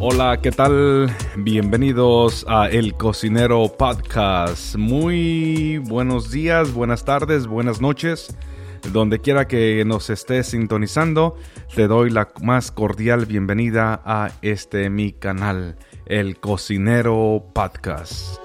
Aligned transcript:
Hola, 0.00 0.40
¿qué 0.40 0.52
tal? 0.52 1.10
Bienvenidos 1.36 2.46
a 2.48 2.68
El 2.68 2.94
Cocinero 2.94 3.66
Podcast. 3.76 4.76
Muy 4.76 5.78
buenos 5.78 6.30
días, 6.30 6.72
buenas 6.72 7.04
tardes, 7.04 7.48
buenas 7.48 7.80
noches. 7.80 8.36
Donde 8.92 9.18
quiera 9.18 9.48
que 9.48 9.84
nos 9.84 10.10
estés 10.10 10.46
sintonizando, 10.46 11.36
te 11.74 11.88
doy 11.88 12.10
la 12.10 12.28
más 12.40 12.70
cordial 12.70 13.26
bienvenida 13.26 14.00
a 14.04 14.30
este 14.42 14.88
mi 14.90 15.12
canal, 15.12 15.76
El 16.08 16.40
Cocinero 16.40 17.44
Podcast. 17.52 18.38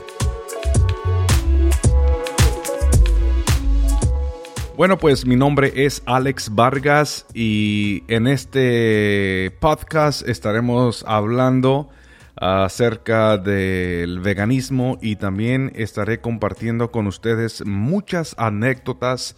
Bueno, 4.75 4.97
pues 4.97 5.25
mi 5.25 5.37
nombre 5.37 5.71
es 5.73 6.03
Alex 6.05 6.53
Vargas 6.53 7.25
y 7.33 8.03
en 8.09 8.27
este 8.27 9.55
podcast 9.61 10.27
estaremos 10.27 11.05
hablando 11.07 11.89
acerca 12.35 13.37
del 13.37 14.19
veganismo 14.19 14.97
y 15.01 15.15
también 15.15 15.71
estaré 15.75 16.19
compartiendo 16.19 16.91
con 16.91 17.07
ustedes 17.07 17.65
muchas 17.65 18.35
anécdotas 18.37 19.37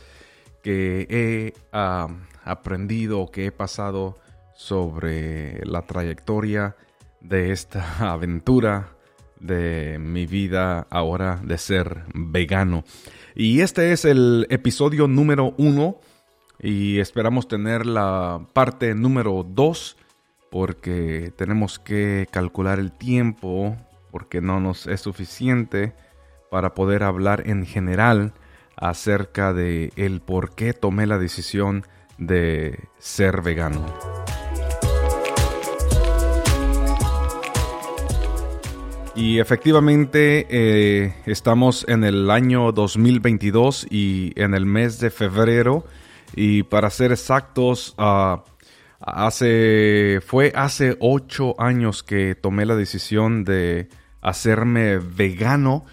que 0.63 1.05
he 1.11 1.53
ah, 1.71 2.07
aprendido, 2.43 3.29
que 3.29 3.45
he 3.45 3.51
pasado 3.51 4.17
sobre 4.55 5.63
la 5.63 5.83
trayectoria 5.83 6.75
de 7.27 7.51
esta 7.51 8.11
aventura 8.11 8.89
de 9.39 9.99
mi 9.99 10.25
vida 10.25 10.87
ahora 10.89 11.39
de 11.43 11.57
ser 11.57 12.03
vegano. 12.13 12.83
Y 13.35 13.61
este 13.61 13.91
es 13.91 14.05
el 14.05 14.47
episodio 14.49 15.07
número 15.07 15.53
uno 15.57 15.97
y 16.59 16.99
esperamos 16.99 17.47
tener 17.47 17.85
la 17.85 18.45
parte 18.53 18.95
número 18.95 19.45
dos 19.47 19.97
porque 20.49 21.33
tenemos 21.35 21.79
que 21.79 22.27
calcular 22.31 22.79
el 22.79 22.91
tiempo 22.91 23.75
porque 24.11 24.39
no 24.39 24.59
nos 24.59 24.87
es 24.87 25.01
suficiente 25.01 25.93
para 26.49 26.73
poder 26.73 27.03
hablar 27.03 27.43
en 27.49 27.65
general 27.65 28.33
acerca 28.77 29.53
de 29.53 29.91
el 29.97 30.21
por 30.21 30.55
qué 30.55 30.73
tomé 30.73 31.05
la 31.05 31.17
decisión 31.17 31.85
de 32.17 32.87
ser 32.97 33.41
vegano. 33.41 33.85
Y 39.15 39.39
efectivamente 39.39 40.45
eh, 40.49 41.15
estamos 41.25 41.85
en 41.87 42.03
el 42.03 42.29
año 42.29 42.73
2022 42.73 43.87
y 43.89 44.33
en 44.35 44.53
el 44.53 44.65
mes 44.65 44.99
de 44.99 45.09
febrero. 45.09 45.85
Y 46.35 46.63
para 46.63 46.89
ser 46.89 47.13
exactos, 47.13 47.95
ah, 47.97 48.43
hace, 48.99 50.19
fue 50.25 50.51
hace 50.53 50.97
ocho 50.99 51.55
años 51.61 52.03
que 52.03 52.35
tomé 52.35 52.65
la 52.65 52.75
decisión 52.75 53.45
de 53.45 53.87
hacerme 54.21 54.97
vegano. 54.97 55.85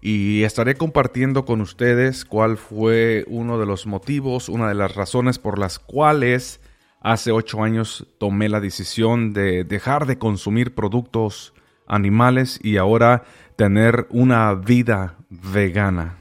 Y 0.00 0.44
estaré 0.44 0.74
compartiendo 0.74 1.44
con 1.44 1.60
ustedes 1.60 2.24
cuál 2.24 2.56
fue 2.56 3.26
uno 3.28 3.58
de 3.58 3.66
los 3.66 3.86
motivos, 3.86 4.48
una 4.48 4.66
de 4.68 4.74
las 4.74 4.94
razones 4.94 5.38
por 5.38 5.58
las 5.58 5.78
cuales 5.78 6.62
hace 7.02 7.32
ocho 7.32 7.62
años 7.62 8.06
tomé 8.16 8.48
la 8.48 8.60
decisión 8.60 9.34
de 9.34 9.64
dejar 9.64 10.06
de 10.06 10.16
consumir 10.16 10.74
productos 10.74 11.52
animales 11.92 12.58
y 12.62 12.78
ahora 12.78 13.22
tener 13.56 14.06
una 14.10 14.54
vida 14.54 15.14
vegana. 15.28 16.16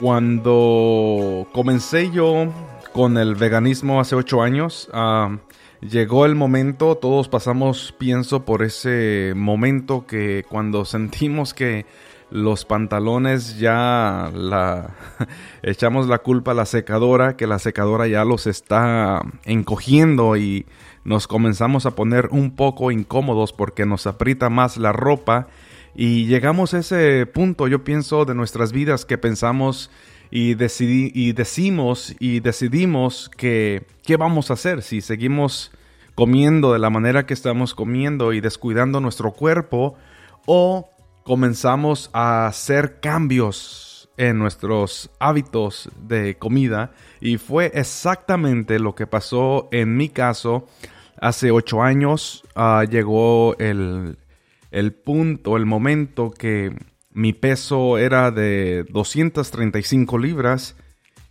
Cuando 0.00 1.46
comencé 1.52 2.10
yo 2.10 2.52
con 2.92 3.18
el 3.18 3.34
veganismo 3.34 4.00
hace 4.00 4.16
ocho 4.16 4.42
años, 4.42 4.88
ah, 4.92 5.36
llegó 5.80 6.24
el 6.26 6.34
momento, 6.34 6.96
todos 6.96 7.28
pasamos, 7.28 7.94
pienso, 7.98 8.44
por 8.44 8.62
ese 8.62 9.32
momento 9.36 10.06
que 10.06 10.44
cuando 10.48 10.84
sentimos 10.84 11.54
que 11.54 11.86
los 12.32 12.64
pantalones 12.64 13.58
ya 13.58 14.30
la 14.34 14.96
echamos 15.62 16.08
la 16.08 16.18
culpa 16.18 16.52
a 16.52 16.54
la 16.54 16.64
secadora, 16.64 17.36
que 17.36 17.46
la 17.46 17.58
secadora 17.58 18.06
ya 18.06 18.24
los 18.24 18.46
está 18.46 19.20
encogiendo 19.44 20.38
y 20.38 20.64
nos 21.04 21.26
comenzamos 21.26 21.84
a 21.84 21.94
poner 21.94 22.28
un 22.30 22.56
poco 22.56 22.90
incómodos 22.90 23.52
porque 23.52 23.84
nos 23.84 24.06
aprieta 24.06 24.48
más 24.48 24.78
la 24.78 24.92
ropa. 24.92 25.48
Y 25.94 26.24
llegamos 26.24 26.72
a 26.72 26.78
ese 26.78 27.26
punto, 27.26 27.68
yo 27.68 27.84
pienso, 27.84 28.24
de 28.24 28.34
nuestras 28.34 28.72
vidas 28.72 29.04
que 29.04 29.18
pensamos 29.18 29.90
y, 30.30 30.56
y 30.56 31.32
decimos 31.34 32.16
y 32.18 32.40
decidimos 32.40 33.30
que 33.36 33.84
qué 34.04 34.16
vamos 34.16 34.50
a 34.50 34.54
hacer 34.54 34.80
si 34.80 35.02
seguimos 35.02 35.70
comiendo 36.14 36.72
de 36.72 36.78
la 36.78 36.88
manera 36.88 37.26
que 37.26 37.34
estamos 37.34 37.74
comiendo 37.74 38.32
y 38.32 38.40
descuidando 38.40 39.00
nuestro 39.00 39.32
cuerpo 39.32 39.96
o 40.46 40.91
comenzamos 41.24 42.10
a 42.12 42.46
hacer 42.46 43.00
cambios 43.00 44.10
en 44.16 44.38
nuestros 44.38 45.10
hábitos 45.18 45.88
de 45.96 46.36
comida 46.36 46.92
y 47.20 47.38
fue 47.38 47.70
exactamente 47.74 48.78
lo 48.78 48.94
que 48.94 49.06
pasó 49.06 49.68
en 49.72 49.96
mi 49.96 50.08
caso. 50.08 50.66
Hace 51.20 51.50
ocho 51.50 51.82
años 51.82 52.42
ah, 52.54 52.84
llegó 52.88 53.56
el, 53.58 54.18
el 54.70 54.92
punto, 54.92 55.56
el 55.56 55.66
momento 55.66 56.30
que 56.30 56.76
mi 57.10 57.32
peso 57.32 57.98
era 57.98 58.30
de 58.30 58.84
235 58.90 60.18
libras 60.18 60.76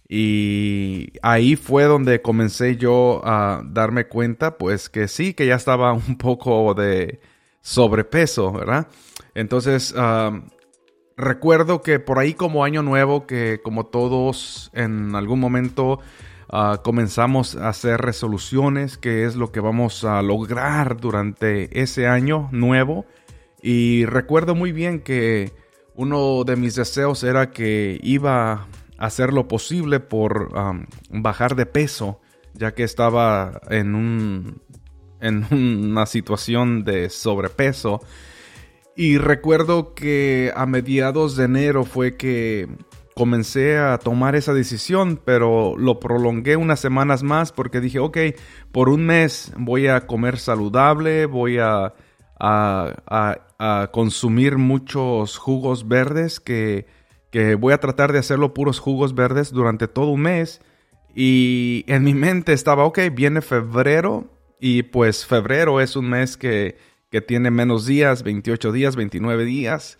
y 0.08 1.13
ahí 1.22 1.56
fue 1.56 1.85
donde 1.85 2.22
comencé 2.22 2.78
yo 2.78 3.22
a 3.23 3.63
darme 3.66 4.08
cuenta 4.08 4.58
pues 4.58 4.90
que 4.90 5.08
sí, 5.08 5.34
que 5.34 5.47
ya 5.47 5.56
estaba 5.56 5.94
un 5.94 6.18
poco 6.18 6.73
de 6.73 7.19
sobrepeso, 7.61 8.51
¿verdad? 8.51 8.88
Entonces, 9.35 9.94
recuerdo 11.16 11.81
que 11.81 11.99
por 11.99 12.19
ahí 12.19 12.33
como 12.33 12.63
año 12.63 12.83
nuevo, 12.83 13.27
que 13.27 13.61
como 13.63 13.85
todos 13.85 14.72
en 14.73 15.16
algún 15.16 15.39
momento 15.39 15.99
ah, 16.49 16.81
comenzamos 16.83 17.55
a 17.55 17.69
hacer 17.69 18.01
resoluciones, 18.01 18.97
que 18.97 19.25
es 19.25 19.35
lo 19.35 19.51
que 19.51 19.59
vamos 19.59 20.03
a 20.03 20.22
lograr 20.22 20.97
durante 20.97 21.81
ese 21.81 22.07
año 22.07 22.49
nuevo. 22.51 23.05
Y 23.61 24.05
recuerdo 24.05 24.55
muy 24.55 24.72
bien 24.72 25.01
que 25.01 25.53
uno 25.95 26.43
de 26.43 26.55
mis 26.55 26.75
deseos 26.75 27.23
era 27.23 27.51
que 27.51 27.99
iba 28.01 28.53
a 28.53 28.67
hacer 28.97 29.33
lo 29.33 29.47
posible 29.47 29.99
por 29.99 30.49
bajar 31.09 31.55
de 31.55 31.66
peso, 31.67 32.19
ya 32.53 32.73
que 32.73 32.83
estaba 32.83 33.61
en 33.69 33.95
un 33.95 34.61
en 35.21 35.45
una 35.51 36.05
situación 36.05 36.83
de 36.83 37.09
sobrepeso. 37.09 38.01
Y 38.95 39.17
recuerdo 39.17 39.93
que 39.93 40.51
a 40.55 40.65
mediados 40.65 41.37
de 41.37 41.45
enero 41.45 41.85
fue 41.85 42.17
que 42.17 42.67
comencé 43.15 43.77
a 43.77 43.97
tomar 43.97 44.35
esa 44.35 44.53
decisión, 44.53 45.19
pero 45.23 45.75
lo 45.77 45.99
prolongué 45.99 46.55
unas 46.55 46.79
semanas 46.79 47.23
más 47.23 47.51
porque 47.51 47.79
dije, 47.79 47.99
ok, 47.99 48.17
por 48.71 48.89
un 48.89 49.05
mes 49.05 49.53
voy 49.57 49.87
a 49.87 50.07
comer 50.07 50.37
saludable, 50.37 51.25
voy 51.25 51.57
a, 51.59 51.93
a, 52.39 53.89
consumir 53.91 54.57
muchos 54.57 55.37
jugos 55.37 55.87
verdes, 55.87 56.39
que, 56.39 56.87
que 57.29 57.55
voy 57.55 57.73
a 57.73 57.79
tratar 57.79 58.11
de 58.11 58.19
hacerlo 58.19 58.53
puros 58.53 58.79
jugos 58.79 59.13
verdes 59.13 59.51
durante 59.51 59.87
todo 59.87 60.07
un 60.07 60.21
mes. 60.21 60.61
Y 61.13 61.83
en 61.87 62.03
mi 62.03 62.13
mente 62.13 62.53
estaba, 62.53 62.85
ok, 62.85 62.99
viene 63.13 63.41
febrero, 63.41 64.30
y 64.61 64.84
pues 64.84 65.25
febrero 65.25 65.81
es 65.81 65.96
un 65.96 66.08
mes 66.08 66.37
que, 66.37 66.78
tiene 67.28 67.49
menos 67.52 67.85
días, 67.87 68.23
28 68.23 68.72
días, 68.72 68.96
29 68.96 69.43
días. 69.43 69.97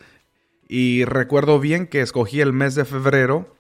Y 0.69 1.04
recuerdo 1.04 1.60
bien 1.60 1.88
que 1.88 2.00
escogí 2.00 2.40
el 2.40 2.54
mes 2.54 2.75
de 2.75 2.86
febrero 2.86 3.54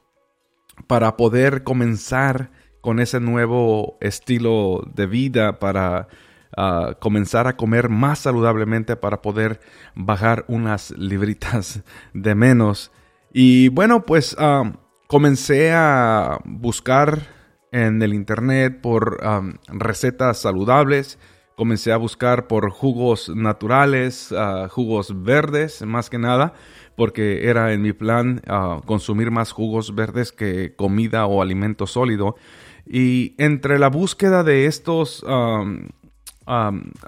para 0.87 1.17
poder 1.17 1.63
comenzar 1.63 2.51
con 2.81 2.99
ese 2.99 3.19
nuevo 3.19 3.97
estilo 3.99 4.83
de 4.93 5.07
vida, 5.07 5.59
para 5.59 6.07
ah, 6.55 6.95
comenzar 7.01 7.47
a 7.47 7.57
comer 7.57 7.89
más 7.89 8.19
saludablemente, 8.19 8.95
para 8.95 9.23
poder 9.23 9.59
bajar 9.95 10.45
unas 10.47 10.91
libritas 10.91 11.81
de 12.13 12.35
menos. 12.35 12.91
Y 13.33 13.69
bueno, 13.69 14.05
pues 14.05 14.35
ah, 14.37 14.71
comencé 15.07 15.73
a 15.73 16.39
buscar 16.45 17.40
en 17.71 18.01
el 18.01 18.13
internet 18.13 18.79
por 18.81 19.19
recetas 19.67 20.39
saludables. 20.39 21.17
Comencé 21.55 21.91
a 21.91 21.97
buscar 21.97 22.47
por 22.47 22.71
jugos 22.71 23.29
naturales, 23.29 24.33
ah, 24.35 24.67
jugos 24.69 25.23
verdes, 25.23 25.83
más 25.83 26.09
que 26.09 26.17
nada, 26.17 26.53
porque 26.95 27.49
era 27.49 27.73
en 27.73 27.81
mi 27.81 27.93
plan 27.93 28.41
ah, 28.47 28.81
consumir 28.85 29.31
más 29.31 29.51
jugos 29.51 29.93
verdes 29.93 30.31
que 30.31 30.75
comida 30.75 31.25
o 31.25 31.41
alimento 31.41 31.87
sólido. 31.87 32.35
Y 32.87 33.35
entre 33.37 33.79
la 33.79 33.89
búsqueda 33.89 34.43
de 34.43 34.65
estos 34.65 35.23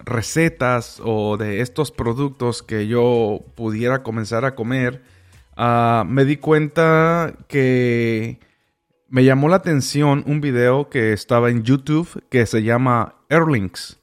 recetas 0.05 1.01
o 1.03 1.37
de 1.37 1.61
estos 1.61 1.91
productos 1.91 2.61
que 2.61 2.87
yo 2.87 3.39
pudiera 3.55 4.03
comenzar 4.03 4.45
a 4.45 4.55
comer, 4.55 5.01
ah, 5.57 6.05
me 6.07 6.25
di 6.25 6.37
cuenta 6.37 7.33
que 7.47 8.39
me 9.13 9.23
llamó 9.23 9.47
la 9.47 9.57
atención 9.57 10.23
un 10.25 10.41
video 10.41 10.89
que 10.89 11.13
estaba 11.13 11.51
en 11.51 11.61
YouTube 11.61 12.23
que 12.31 12.47
se 12.47 12.63
llama 12.63 13.13
Airlinks. 13.29 13.99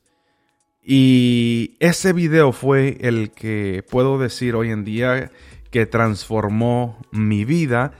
Y 0.84 1.76
ese 1.80 2.12
video 2.12 2.52
fue 2.52 2.96
el 3.00 3.32
que 3.32 3.84
puedo 3.90 4.20
decir 4.20 4.54
hoy 4.54 4.70
en 4.70 4.84
día 4.84 5.32
que 5.72 5.84
transformó 5.86 6.96
mi 7.10 7.44
vida, 7.44 7.90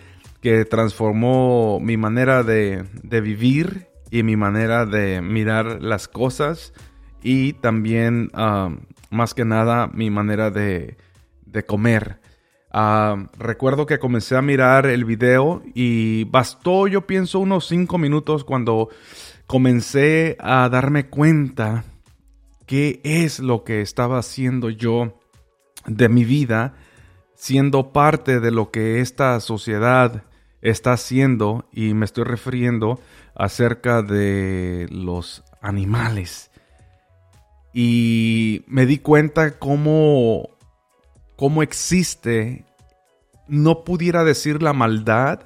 que 0.41 0.65
transformó 0.65 1.81
mi 1.81 1.97
manera 1.97 2.45
de, 2.45 2.85
vivir 3.03 3.89
y 4.13 4.23
mi 4.23 4.37
manera 4.37 4.87
de 4.87 5.21
mirar 5.21 5.83
las 5.83 6.07
cosas 6.07 6.73
y 7.25 7.55
también 7.55 8.31
ah, 8.35 8.71
más 9.11 9.35
que 9.35 9.45
nada 9.45 9.89
mi 9.93 10.11
manera 10.11 10.53
de, 10.53 10.97
comer. 11.67 12.21
Ah, 12.71 13.27
recuerdo 13.39 13.87
que 13.87 13.99
comencé 13.99 14.37
a 14.37 14.43
mirar 14.43 14.87
el 14.87 15.05
video 15.05 15.63
y 15.75 16.25
bastó 16.25 16.87
yo 16.87 17.07
pienso 17.07 17.41
unos 17.41 17.67
cinco 17.67 17.99
minutos 17.99 18.45
cuando 18.45 18.91
comencé 19.47 20.37
a 20.39 20.69
darme 20.69 21.09
cuenta 21.09 21.85
qué 22.67 23.01
es 23.03 23.41
lo 23.41 23.65
que 23.65 23.81
estaba 23.81 24.19
haciendo 24.19 24.71
yo 24.71 25.19
de 25.87 26.09
mi 26.09 26.25
vida, 26.25 26.75
siendo 27.35 27.93
parte 27.93 28.39
de 28.39 28.53
lo 28.53 28.71
que 28.71 29.01
esta 29.01 29.41
sociedad 29.41 30.23
está 30.63 30.93
haciendo, 30.93 31.69
y 31.73 31.95
me 31.95 32.05
estoy 32.05 32.25
refiriendo 32.25 33.01
acerca 33.35 34.03
de 34.03 34.87
los 34.91 35.43
animales. 35.61 36.51
Y 37.73 38.63
me 38.67 38.87
di 38.87 38.99
cuenta 38.99 39.59
cómo, 39.59 40.51
cómo 41.41 41.63
existe, 41.63 42.67
no 43.49 43.83
pudiera 43.83 44.25
decir 44.25 44.63
la 44.63 44.75
maldad, 44.75 45.41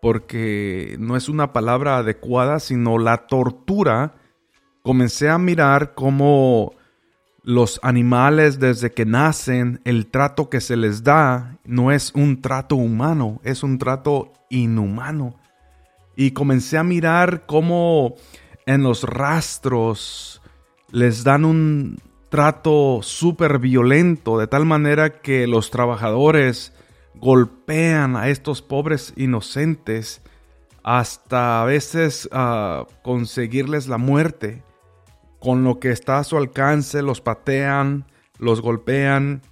porque 0.00 0.94
no 1.00 1.16
es 1.16 1.28
una 1.28 1.52
palabra 1.52 1.96
adecuada, 1.96 2.60
sino 2.60 2.98
la 2.98 3.26
tortura 3.26 4.14
comencé 4.82 5.28
a 5.28 5.38
mirar 5.38 5.94
cómo 5.96 6.74
los 7.42 7.80
animales 7.82 8.60
desde 8.60 8.92
que 8.92 9.04
nacen, 9.04 9.80
el 9.84 10.06
trato 10.06 10.48
que 10.50 10.60
se 10.60 10.76
les 10.76 11.02
da 11.02 11.58
no 11.64 11.90
es 11.90 12.12
un 12.14 12.40
trato 12.42 12.76
humano, 12.76 13.40
es 13.42 13.64
un 13.64 13.78
trato 13.78 14.32
inhumano. 14.50 15.34
Y 16.14 16.30
comencé 16.30 16.78
a 16.78 16.84
mirar 16.84 17.44
cómo 17.46 18.14
en 18.66 18.84
los 18.84 19.02
rastros 19.02 20.42
les 20.92 21.24
dan 21.24 21.44
un 21.44 21.96
trato 22.30 23.00
súper 23.02 23.58
violento, 23.58 24.38
de 24.38 24.46
tal 24.46 24.64
manera 24.64 25.20
que 25.20 25.46
los 25.46 25.70
trabajadores 25.70 26.72
golpean 27.14 28.16
a 28.16 28.28
estos 28.28 28.62
pobres 28.62 29.12
inocentes 29.16 30.22
hasta 30.82 31.60
a 31.60 31.64
veces 31.66 32.28
ah, 32.32 32.86
conseguirles 33.02 33.88
la 33.88 33.98
muerte 33.98 34.62
con 35.38 35.64
lo 35.64 35.80
que 35.80 35.90
está 35.90 36.18
a 36.18 36.24
su 36.24 36.36
alcance, 36.36 37.02
los 37.02 37.20
patean, 37.20 38.06
los 38.38 38.60
golpean. 38.60 39.42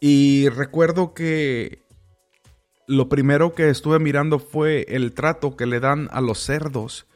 Y 0.00 0.48
recuerdo 0.50 1.14
que 1.14 1.84
lo 2.86 3.08
primero 3.08 3.54
que 3.54 3.70
estuve 3.70 3.98
mirando 3.98 4.38
fue 4.38 4.84
el 4.88 5.14
trato 5.14 5.56
que 5.56 5.66
le 5.66 5.80
dan 5.80 6.08
a 6.12 6.20
los 6.20 6.38
cerdos, 6.40 7.06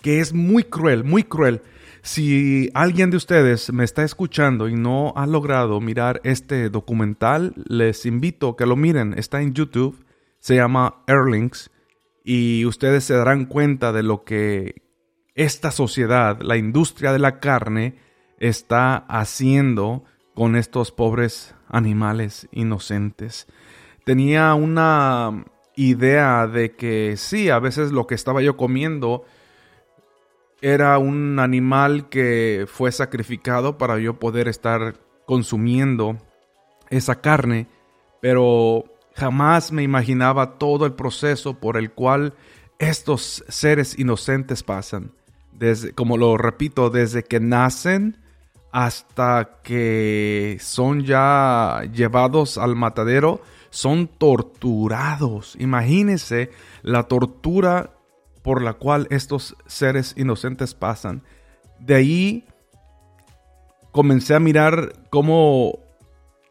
que 0.00 0.20
es 0.20 0.32
muy 0.32 0.64
cruel, 0.64 1.02
muy 1.02 1.24
cruel. 1.24 1.62
Si 2.04 2.68
alguien 2.74 3.08
de 3.08 3.16
ustedes 3.16 3.72
me 3.72 3.82
está 3.82 4.04
escuchando 4.04 4.68
y 4.68 4.74
no 4.74 5.14
ha 5.16 5.26
logrado 5.26 5.80
mirar 5.80 6.20
este 6.22 6.68
documental, 6.68 7.54
les 7.66 8.04
invito 8.04 8.50
a 8.50 8.56
que 8.58 8.66
lo 8.66 8.76
miren. 8.76 9.14
Está 9.18 9.40
en 9.40 9.54
YouTube, 9.54 10.04
se 10.38 10.54
llama 10.54 11.02
Airlinks 11.06 11.70
y 12.22 12.66
ustedes 12.66 13.04
se 13.04 13.14
darán 13.14 13.46
cuenta 13.46 13.90
de 13.90 14.02
lo 14.02 14.22
que 14.22 14.82
esta 15.34 15.70
sociedad, 15.70 16.42
la 16.42 16.58
industria 16.58 17.10
de 17.10 17.20
la 17.20 17.40
carne, 17.40 17.96
está 18.38 18.96
haciendo 18.96 20.04
con 20.34 20.56
estos 20.56 20.92
pobres 20.92 21.54
animales 21.68 22.48
inocentes. 22.52 23.46
Tenía 24.04 24.52
una 24.52 25.46
idea 25.74 26.48
de 26.48 26.76
que 26.76 27.14
sí, 27.16 27.48
a 27.48 27.60
veces 27.60 27.92
lo 27.92 28.06
que 28.06 28.14
estaba 28.14 28.42
yo 28.42 28.58
comiendo 28.58 29.24
era 30.64 30.98
un 30.98 31.38
animal 31.38 32.08
que 32.08 32.66
fue 32.66 32.90
sacrificado 32.90 33.76
para 33.76 33.98
yo 33.98 34.18
poder 34.18 34.48
estar 34.48 34.94
consumiendo 35.26 36.16
esa 36.90 37.20
carne, 37.20 37.66
pero 38.20 38.84
jamás 39.14 39.72
me 39.72 39.82
imaginaba 39.82 40.58
todo 40.58 40.86
el 40.86 40.94
proceso 40.94 41.60
por 41.60 41.76
el 41.76 41.92
cual 41.92 42.34
estos 42.78 43.44
seres 43.48 43.98
inocentes 43.98 44.62
pasan 44.62 45.12
como 45.94 46.16
lo 46.16 46.36
repito, 46.36 46.90
desde 46.90 47.24
que 47.24 47.40
nacen 47.40 48.18
hasta 48.72 49.60
que 49.62 50.58
son 50.60 51.04
ya 51.04 51.82
llevados 51.92 52.58
al 52.58 52.74
matadero, 52.74 53.40
son 53.70 54.08
torturados. 54.08 55.56
Imagínense 55.60 56.50
la 56.82 57.04
tortura 57.04 57.90
por 58.44 58.62
la 58.62 58.74
cual 58.74 59.08
estos 59.10 59.56
seres 59.66 60.14
inocentes 60.18 60.74
pasan. 60.74 61.22
De 61.80 61.94
ahí 61.94 62.44
comencé 63.90 64.34
a 64.34 64.38
mirar 64.38 64.92
cómo 65.08 65.78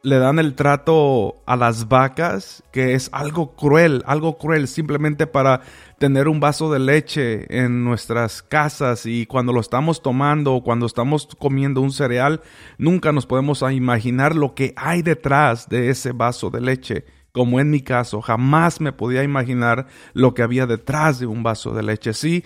le 0.01 0.17
dan 0.17 0.39
el 0.39 0.55
trato 0.55 1.43
a 1.45 1.55
las 1.55 1.87
vacas, 1.87 2.63
que 2.71 2.95
es 2.95 3.09
algo 3.13 3.55
cruel, 3.55 4.03
algo 4.07 4.39
cruel, 4.39 4.67
simplemente 4.67 5.27
para 5.27 5.61
tener 5.99 6.27
un 6.27 6.39
vaso 6.39 6.73
de 6.73 6.79
leche 6.79 7.45
en 7.63 7.83
nuestras 7.83 8.41
casas 8.41 9.05
y 9.05 9.27
cuando 9.27 9.53
lo 9.53 9.61
estamos 9.61 10.01
tomando 10.01 10.55
o 10.55 10.63
cuando 10.63 10.87
estamos 10.87 11.29
comiendo 11.37 11.79
un 11.79 11.91
cereal, 11.91 12.41
nunca 12.79 13.11
nos 13.11 13.27
podemos 13.27 13.61
imaginar 13.71 14.35
lo 14.35 14.55
que 14.55 14.73
hay 14.75 15.03
detrás 15.03 15.69
de 15.69 15.91
ese 15.91 16.11
vaso 16.11 16.49
de 16.49 16.59
leche 16.59 17.05
como 17.33 17.59
en 17.59 17.71
mi 17.71 17.81
caso, 17.81 18.21
jamás 18.21 18.79
me 18.79 18.91
podía 18.91 19.23
imaginar 19.23 19.87
lo 20.13 20.35
que 20.35 20.43
había 20.43 20.67
detrás 20.67 21.17
de 21.17 21.25
un 21.25 21.41
vaso 21.41 21.73
de 21.73 21.81
leche. 21.81 22.13
Sí, 22.13 22.43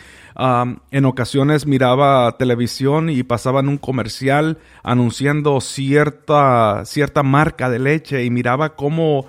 en 0.91 1.05
ocasiones 1.05 1.67
miraba 1.67 2.37
televisión 2.37 3.09
y 3.09 3.21
pasaban 3.23 3.67
un 3.67 3.77
comercial 3.77 4.59
anunciando 4.83 5.59
cierta, 5.59 6.83
cierta 6.85 7.21
marca 7.21 7.69
de 7.69 7.79
leche 7.79 8.23
y 8.23 8.29
miraba 8.29 8.77
cómo 8.77 9.25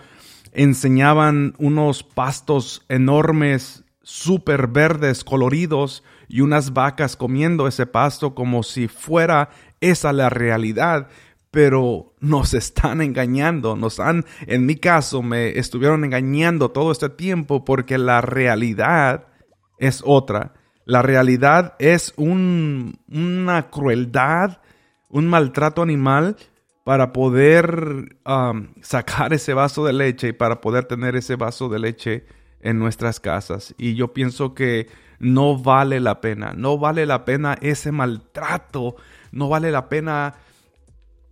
enseñaban 0.52 1.54
unos 1.58 2.04
pastos 2.04 2.84
enormes, 2.88 3.82
súper 4.04 4.68
verdes, 4.68 5.24
coloridos, 5.24 6.04
y 6.28 6.42
unas 6.42 6.72
vacas 6.72 7.16
comiendo 7.16 7.66
ese 7.66 7.86
pasto 7.86 8.34
como 8.34 8.62
si 8.62 8.86
fuera 8.86 9.48
esa 9.80 10.12
la 10.12 10.28
realidad 10.28 11.08
pero 11.50 12.14
nos 12.20 12.54
están 12.54 13.00
engañando, 13.00 13.76
nos 13.76 14.00
han, 14.00 14.24
en 14.46 14.66
mi 14.66 14.76
caso, 14.76 15.22
me 15.22 15.58
estuvieron 15.58 16.04
engañando 16.04 16.70
todo 16.70 16.92
este 16.92 17.08
tiempo 17.08 17.64
porque 17.64 17.98
la 17.98 18.20
realidad 18.20 19.26
es 19.78 20.02
otra. 20.04 20.54
La 20.84 21.02
realidad 21.02 21.74
es 21.78 22.14
una 22.16 23.70
crueldad, 23.70 24.58
un 25.08 25.26
maltrato 25.26 25.82
animal 25.82 26.36
para 26.84 27.12
poder 27.12 28.16
um, 28.26 28.68
sacar 28.80 29.34
ese 29.34 29.52
vaso 29.52 29.84
de 29.84 29.92
leche 29.92 30.28
y 30.28 30.32
para 30.32 30.62
poder 30.62 30.84
tener 30.84 31.16
ese 31.16 31.36
vaso 31.36 31.68
de 31.68 31.78
leche 31.78 32.24
en 32.60 32.78
nuestras 32.78 33.20
casas. 33.20 33.74
Y 33.76 33.94
yo 33.94 34.14
pienso 34.14 34.54
que 34.54 34.88
no 35.18 35.58
vale 35.58 36.00
la 36.00 36.22
pena, 36.22 36.54
no 36.56 36.78
vale 36.78 37.04
la 37.04 37.26
pena 37.26 37.58
ese 37.60 37.92
maltrato, 37.92 38.96
no 39.32 39.48
vale 39.48 39.70
la 39.70 39.90
pena 39.90 40.36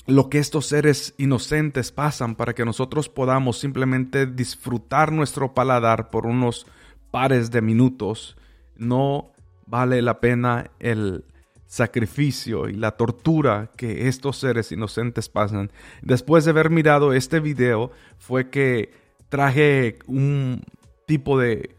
lo 0.07 0.31
que 0.31 0.39
estos 0.39 0.67
seres 0.67 1.15
inocentes 1.19 1.91
pasan 1.91 2.37
para 2.37 2.55
que 2.55 2.65
nosotros 2.65 3.09
podamos 3.09 3.59
simplemente 3.59 4.27
disfrutar 4.27 5.13
nuestro 5.13 5.53
paladar 5.53 6.11
por 6.11 6.27
unos 6.27 6.67
pares 7.11 7.51
de 7.51 7.61
minutos, 7.61 8.37
no 8.77 9.33
vale 9.67 10.03
la 10.03 10.21
pena 10.21 10.71
el 10.79 11.25
sacrificio 11.67 12.69
y 12.69 12.75
la 12.75 12.93
tortura 12.93 13.71
que 13.77 14.07
estos 14.07 14.39
seres 14.39 14.71
inocentes 14.71 15.29
pasan. 15.29 15.73
Después 16.03 16.45
de 16.45 16.53
haber 16.53 16.71
mirado 16.71 17.13
este 17.13 17.41
video 17.41 17.91
fue 18.19 18.51
que 18.51 18.93
traje 19.29 19.99
un 20.07 20.63
tipo 21.07 21.39
de 21.39 21.75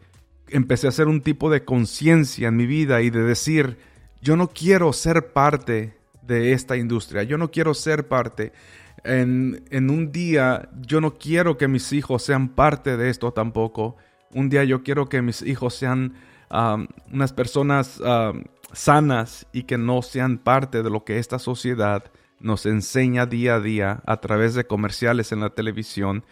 empecé 0.50 0.86
a 0.86 0.90
hacer 0.90 1.08
un 1.08 1.22
tipo 1.22 1.50
de 1.50 1.64
conciencia 1.64 2.48
en 2.48 2.56
mi 2.56 2.66
vida 2.66 3.02
y 3.02 3.10
de 3.10 3.22
decir, 3.22 3.78
yo 4.20 4.36
no 4.36 4.48
quiero 4.48 4.92
ser 4.92 5.32
parte 5.32 5.97
de 6.28 6.52
esta 6.52 6.76
industria. 6.76 7.24
Yo 7.24 7.38
no 7.38 7.50
quiero 7.50 7.74
ser 7.74 8.06
parte. 8.06 8.52
En, 9.02 9.64
un 9.72 10.12
día 10.12 10.68
yo 10.80 11.00
no 11.00 11.18
quiero 11.18 11.56
que 11.56 11.66
mis 11.66 11.92
hijos 11.92 12.22
sean 12.22 12.50
parte 12.50 12.96
de 12.96 13.10
esto 13.10 13.32
tampoco. 13.32 13.96
Un 14.32 14.48
día 14.48 14.62
yo 14.62 14.82
quiero 14.84 15.08
que 15.08 15.22
mis 15.22 15.42
hijos 15.42 15.74
sean 15.74 16.14
unas 17.10 17.32
personas 17.32 18.00
sanas 18.72 19.46
y 19.52 19.64
que 19.64 19.78
no 19.78 20.02
sean 20.02 20.38
parte 20.38 20.82
de 20.82 20.90
lo 20.90 21.04
que 21.04 21.18
esta 21.18 21.38
sociedad 21.38 22.04
nos 22.40 22.66
enseña 22.66 23.26
día 23.26 23.56
a 23.56 23.60
día 23.60 24.02
a 24.06 24.18
través 24.18 24.54
de 24.54 24.66
comerciales 24.66 25.32
en 25.32 25.40
la 25.40 25.50
televisión. 25.50 26.24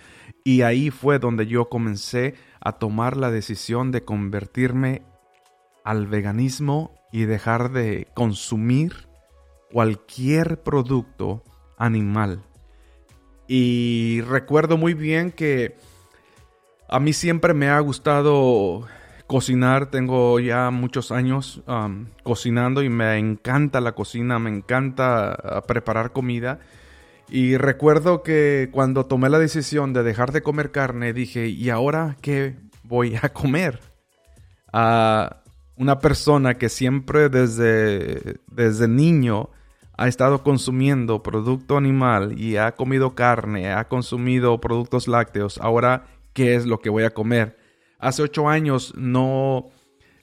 Y 0.44 0.62
ahí 0.62 0.90
fue 0.90 1.18
donde 1.18 1.46
yo 1.46 1.68
comencé 1.68 2.34
a 2.60 2.72
tomar 2.72 3.16
la 3.16 3.30
decisión 3.30 3.90
de 3.90 4.04
convertirme 4.04 5.02
al 5.84 6.06
veganismo 6.06 6.94
y 7.12 7.24
dejar 7.24 7.72
de 7.72 8.08
consumir 8.14 9.05
cualquier 9.76 10.62
producto 10.62 11.44
animal. 11.76 12.40
Y 13.46 14.22
recuerdo 14.22 14.78
muy 14.78 14.94
bien 14.94 15.30
que 15.30 15.76
a 16.88 16.98
mí 16.98 17.12
siempre 17.12 17.52
me 17.52 17.68
ha 17.68 17.78
gustado 17.80 18.86
cocinar. 19.26 19.90
Tengo 19.90 20.40
ya 20.40 20.70
muchos 20.70 21.12
años 21.12 21.62
um, 21.66 22.06
cocinando 22.22 22.82
y 22.82 22.88
me 22.88 23.18
encanta 23.18 23.82
la 23.82 23.92
cocina, 23.92 24.38
me 24.38 24.48
encanta 24.48 25.36
uh, 25.44 25.66
preparar 25.66 26.10
comida. 26.12 26.58
Y 27.28 27.58
recuerdo 27.58 28.22
que 28.22 28.70
cuando 28.72 29.04
tomé 29.04 29.28
la 29.28 29.38
decisión 29.38 29.92
de 29.92 30.04
dejar 30.04 30.32
de 30.32 30.40
comer 30.40 30.70
carne, 30.70 31.12
dije, 31.12 31.48
¿y 31.48 31.68
ahora 31.68 32.16
qué 32.22 32.56
voy 32.82 33.18
a 33.20 33.28
comer? 33.28 33.80
A 34.72 35.42
una 35.76 35.98
persona 35.98 36.54
que 36.54 36.70
siempre 36.70 37.28
desde, 37.28 38.40
desde 38.50 38.88
niño 38.88 39.50
ha 39.96 40.08
estado 40.08 40.42
consumiendo 40.42 41.22
producto 41.22 41.76
animal 41.76 42.38
y 42.38 42.56
ha 42.56 42.74
comido 42.74 43.14
carne, 43.14 43.72
ha 43.72 43.88
consumido 43.88 44.60
productos 44.60 45.08
lácteos, 45.08 45.58
ahora, 45.58 46.06
¿qué 46.32 46.54
es 46.54 46.66
lo 46.66 46.80
que 46.80 46.90
voy 46.90 47.04
a 47.04 47.14
comer? 47.14 47.58
Hace 47.98 48.22
ocho 48.22 48.48
años 48.48 48.92
no, 48.96 49.70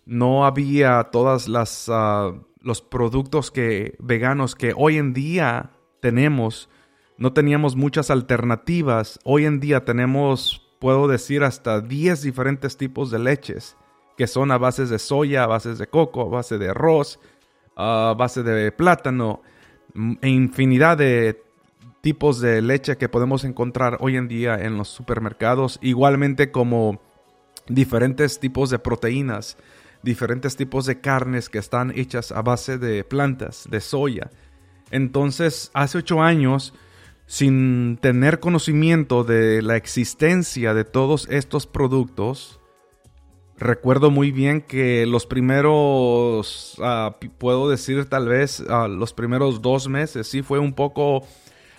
no 0.05 0.45
había 0.45 1.03
todas 1.05 1.47
las 1.47 1.89
uh, 1.89 2.39
los 2.63 2.81
productos 2.81 3.51
que 3.51 3.95
veganos 3.99 4.55
que 4.55 4.73
hoy 4.75 4.97
en 4.97 5.13
día 5.13 5.71
tenemos. 5.99 6.69
No 7.17 7.33
teníamos 7.33 7.75
muchas 7.75 8.09
alternativas. 8.09 9.19
Hoy 9.23 9.45
en 9.45 9.59
día 9.59 9.85
tenemos, 9.85 10.61
puedo 10.79 11.07
decir, 11.07 11.43
hasta 11.43 11.81
10 11.81 12.21
diferentes 12.21 12.77
tipos 12.77 13.11
de 13.11 13.19
leches 13.19 13.77
que 14.17 14.27
son 14.27 14.51
a 14.51 14.57
bases 14.57 14.89
de 14.89 14.99
soya, 14.99 15.43
a 15.43 15.47
bases 15.47 15.77
de 15.77 15.87
coco, 15.87 16.21
a 16.21 16.29
base 16.29 16.57
de 16.57 16.69
arroz, 16.69 17.19
a 17.75 18.13
base 18.15 18.43
de 18.43 18.71
plátano, 18.71 19.41
infinidad 20.21 20.97
de 20.97 21.41
tipos 22.01 22.41
de 22.41 22.62
leche 22.62 22.97
que 22.97 23.09
podemos 23.09 23.43
encontrar 23.43 23.97
hoy 24.01 24.17
en 24.17 24.27
día 24.27 24.55
en 24.55 24.77
los 24.77 24.89
supermercados, 24.89 25.79
igualmente 25.81 26.51
como 26.51 27.01
diferentes 27.67 28.39
tipos 28.39 28.69
de 28.69 28.79
proteínas, 28.79 29.57
diferentes 30.01 30.55
tipos 30.57 30.85
de 30.85 31.00
carnes 31.00 31.50
que 31.50 31.59
están 31.59 31.91
hechas 31.95 32.31
a 32.31 32.41
base 32.41 32.77
de 32.77 33.03
plantas, 33.03 33.67
de 33.69 33.79
soya. 33.79 34.31
Entonces, 34.91 35.71
hace 35.73 36.00
ocho 36.00 36.21
años, 36.21 36.73
sin 37.25 37.97
tener 38.01 38.39
conocimiento 38.39 39.23
de 39.23 39.62
la 39.62 39.77
existencia 39.77 40.73
de 40.73 40.83
todos 40.83 41.27
estos 41.29 41.67
productos, 41.67 42.59
recuerdo 43.57 44.12
muy 44.12 44.31
bien 44.31 44.62
que 44.62 45.05
los 45.05 45.25
primeros, 45.25 46.75
ah, 46.81 47.17
puedo 47.38 47.69
decir 47.69 48.10
tal 48.10 48.27
vez, 48.27 48.63
ah, 48.69 48.88
los 48.88 49.13
primeros 49.13 49.62
dos 49.62 49.88
meses, 49.88 50.27
sí 50.27 50.41
fue 50.41 50.60
un 50.60 50.74
poco 50.74 51.24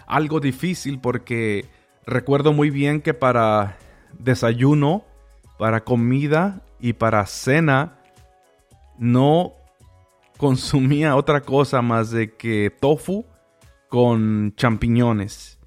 algo 0.06 0.40
difícil 0.40 1.00
porque 1.00 1.66
recuerdo 2.06 2.52
muy 2.52 2.70
bien 2.70 3.00
que 3.00 3.14
para 3.14 3.78
desayuno 4.18 5.04
para 5.58 5.84
comida 5.84 6.62
y 6.80 6.94
para 6.94 7.24
cena 7.26 7.96
no 8.98 9.54
consumía 10.36 11.16
otra 11.16 11.40
cosa 11.42 11.82
más 11.82 12.10
de 12.10 12.34
que 12.34 12.70
tofu 12.70 13.24
con 13.88 14.54
champiñones. 14.56 15.58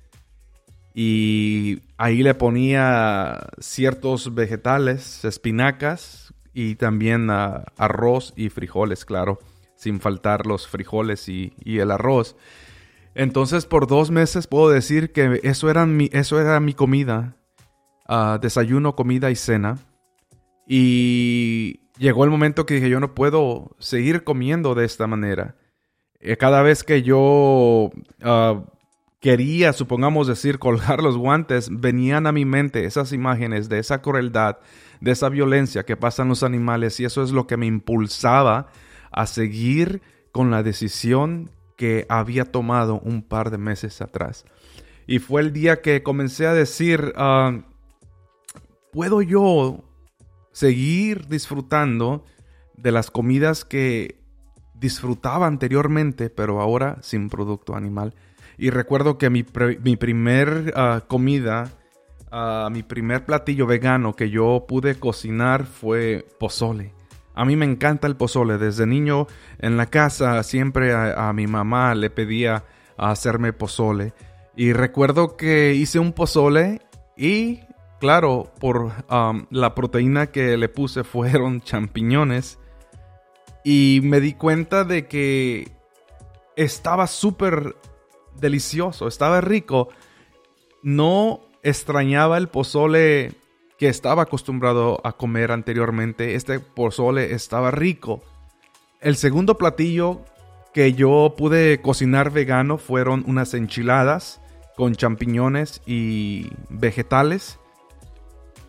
Y 1.00 1.84
ahí 1.98 2.24
le 2.24 2.34
ponía 2.34 3.50
ciertos 3.60 4.34
vegetales, 4.34 5.24
espinacas 5.26 6.34
y 6.56 6.74
también 6.74 7.30
ah, 7.30 7.66
arroz 7.78 8.34
y 8.36 8.50
frijoles, 8.50 9.06
claro, 9.06 9.38
sin 9.76 10.00
faltar 10.00 10.48
los 10.48 10.68
frijoles 10.68 11.30
y, 11.30 11.54
el 11.64 11.92
arroz. 11.92 12.36
Entonces 13.14 13.68
por 13.68 13.86
dos 13.86 14.10
meses 14.10 14.48
puedo 14.48 14.72
decir 14.72 15.12
que 15.12 15.40
eso 15.44 15.70
era 15.70 15.86
mi, 15.86 16.10
eso 16.14 16.42
era 16.42 16.60
mi 16.60 16.74
comida 16.74 17.38
desayuno, 18.42 18.96
comida 18.96 19.30
y 19.30 19.36
cena. 19.36 19.78
Y 20.66 21.82
llegó 22.00 22.24
el 22.24 22.32
momento 22.32 22.66
que 22.66 22.74
dije, 22.74 22.90
yo 22.90 23.00
no 23.00 23.14
puedo 23.14 23.76
seguir 23.78 24.24
comiendo 24.24 24.74
de 24.74 24.86
esta 24.86 25.06
manera. 25.06 25.58
Eh, 26.20 26.38
cada 26.38 26.64
vez 26.64 26.84
que 26.84 27.04
yo 27.04 27.92
ah, 28.24 28.64
quería, 29.20 29.74
supongamos 29.74 30.28
decir, 30.28 30.60
colgar 30.60 31.02
los 31.02 31.18
guantes, 31.18 31.70
venían 31.72 32.28
a 32.28 32.32
mi 32.32 32.46
mente 32.46 32.86
esas 32.86 33.14
imágenes 33.14 33.70
de 33.70 33.80
esa 33.80 34.02
crueldad, 34.02 34.58
de 35.02 35.12
esa 35.12 35.30
violencia 35.30 35.86
que 35.86 35.98
pasan 35.98 36.30
los 36.30 36.44
animales 36.44 37.00
y 37.00 37.06
eso 37.06 37.24
es 37.24 37.32
lo 37.32 37.48
que 37.48 37.58
me 37.58 37.66
impulsaba 37.66 38.68
a 39.12 39.28
seguir 39.28 40.02
con 40.32 40.52
la 40.52 40.64
decisión 40.64 41.50
que 41.76 42.06
había 42.10 42.46
tomado 42.46 43.00
un 43.00 43.22
par 43.22 43.52
de 43.52 43.58
meses 43.58 44.02
atrás. 44.02 44.46
Y 45.06 45.20
fue 45.20 45.42
el 45.42 45.54
día 45.54 45.82
que 45.82 46.04
comencé 46.04 46.48
a 46.48 46.54
decir, 46.54 47.14
ah, 47.16 47.62
¿puedo 48.92 49.22
yo 49.22 49.84
seguir 50.52 51.28
disfrutando 51.28 52.26
de 52.76 52.92
las 52.92 53.10
comidas 53.10 53.64
que 53.64 54.20
disfrutaba 54.74 55.48
anteriormente, 55.48 56.30
pero 56.30 56.60
ahora 56.60 56.98
sin 57.02 57.30
producto 57.30 57.76
animal? 57.76 58.14
Y 58.58 58.70
recuerdo 58.70 59.18
que 59.18 59.30
mi, 59.30 59.44
primer 59.44 60.74
ah, 60.76 61.04
comida, 61.08 61.72
ah, 62.32 62.70
mi 62.72 62.84
primer 62.84 63.26
platillo 63.26 63.68
vegano 63.68 64.14
que 64.14 64.30
yo 64.30 64.66
pude 64.68 65.00
cocinar 65.00 65.66
fue 65.66 66.26
pozole. 66.40 66.94
A 67.36 67.46
mí 67.46 67.56
me 67.56 67.66
encanta 67.66 68.08
el 68.08 68.16
pozole. 68.16 68.58
Desde 68.58 68.88
niño 68.88 69.28
en 69.60 69.78
la 69.78 69.86
casa 69.86 70.42
siempre 70.42 70.94
a, 70.94 71.32
mi 71.34 71.46
mamá 71.46 71.94
le 71.94 72.10
pedía 72.10 72.66
hacerme 72.98 73.54
pozole. 73.54 74.14
Y 74.56 74.74
recuerdo 74.74 75.38
que 75.38 75.76
hice 75.76 76.00
un 76.00 76.14
pozole 76.14 76.82
y 77.16 77.60
Claro, 78.00 78.54
por 78.60 78.92
la 79.50 79.74
proteína 79.74 80.28
que 80.28 80.56
le 80.58 80.70
puse 80.70 81.04
fueron 81.04 81.62
champiñones. 81.62 82.60
Y 83.64 84.02
me 84.04 84.20
di 84.20 84.34
cuenta 84.34 84.84
de 84.84 85.08
que 85.08 85.72
estaba 86.56 87.08
súper 87.08 87.76
delicioso, 88.40 89.08
estaba 89.08 89.42
rico. 89.42 89.90
No 90.84 91.42
extrañaba 91.64 92.38
el 92.38 92.48
pozole 92.48 93.34
que 93.78 93.90
estaba 93.90 94.24
acostumbrado 94.24 95.00
a 95.04 95.14
comer 95.14 95.52
anteriormente. 95.52 96.36
Este 96.36 96.60
pozole 96.60 97.34
estaba 97.34 97.72
rico. 97.72 98.22
El 99.02 99.16
segundo 99.16 99.58
platillo 99.58 100.22
que 100.74 100.94
yo 100.94 101.36
pude 101.38 101.82
cocinar 101.82 102.32
vegano 102.32 102.78
fueron 102.78 103.24
unas 103.28 103.54
enchiladas 103.54 104.42
con 104.76 104.96
champiñones 104.96 105.82
y 105.86 106.50
vegetales. 106.70 107.60